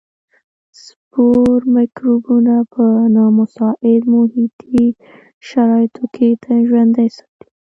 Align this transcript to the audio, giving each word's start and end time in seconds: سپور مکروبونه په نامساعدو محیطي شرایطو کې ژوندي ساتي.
سپور 0.83 1.57
مکروبونه 1.75 2.55
په 2.73 2.85
نامساعدو 3.15 4.05
محیطي 4.13 4.85
شرایطو 5.49 6.03
کې 6.15 6.27
ژوندي 6.67 7.07
ساتي. 7.17 7.45